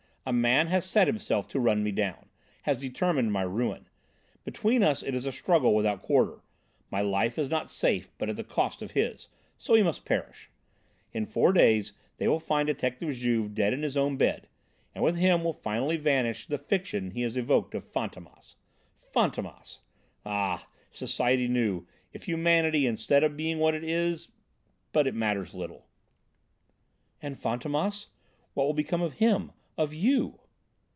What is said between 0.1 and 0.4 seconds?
A